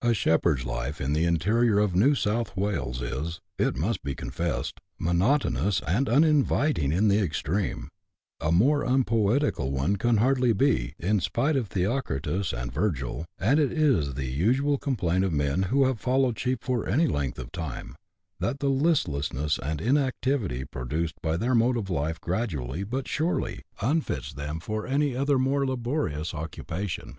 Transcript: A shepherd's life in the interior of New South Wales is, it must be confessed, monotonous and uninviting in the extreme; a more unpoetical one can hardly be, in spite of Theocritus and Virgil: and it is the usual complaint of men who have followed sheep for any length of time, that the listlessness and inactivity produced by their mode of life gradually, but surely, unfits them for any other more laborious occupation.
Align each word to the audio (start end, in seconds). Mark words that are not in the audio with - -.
A 0.00 0.14
shepherd's 0.14 0.64
life 0.64 1.02
in 1.02 1.12
the 1.12 1.26
interior 1.26 1.78
of 1.80 1.94
New 1.94 2.14
South 2.14 2.56
Wales 2.56 3.02
is, 3.02 3.42
it 3.58 3.76
must 3.76 4.02
be 4.02 4.14
confessed, 4.14 4.80
monotonous 4.98 5.82
and 5.86 6.08
uninviting 6.08 6.92
in 6.92 7.08
the 7.08 7.18
extreme; 7.18 7.90
a 8.40 8.50
more 8.50 8.84
unpoetical 8.86 9.70
one 9.70 9.96
can 9.96 10.16
hardly 10.16 10.54
be, 10.54 10.94
in 10.98 11.20
spite 11.20 11.56
of 11.56 11.68
Theocritus 11.68 12.54
and 12.54 12.72
Virgil: 12.72 13.26
and 13.38 13.60
it 13.60 13.70
is 13.70 14.14
the 14.14 14.24
usual 14.32 14.78
complaint 14.78 15.24
of 15.24 15.32
men 15.34 15.64
who 15.64 15.84
have 15.84 16.00
followed 16.00 16.38
sheep 16.38 16.64
for 16.64 16.88
any 16.88 17.06
length 17.06 17.38
of 17.38 17.52
time, 17.52 17.96
that 18.40 18.60
the 18.60 18.70
listlessness 18.70 19.58
and 19.58 19.82
inactivity 19.82 20.64
produced 20.64 21.20
by 21.20 21.36
their 21.36 21.54
mode 21.54 21.76
of 21.76 21.90
life 21.90 22.18
gradually, 22.18 22.82
but 22.82 23.06
surely, 23.06 23.60
unfits 23.82 24.32
them 24.32 24.58
for 24.58 24.86
any 24.86 25.14
other 25.14 25.38
more 25.38 25.66
laborious 25.66 26.32
occupation. 26.32 27.18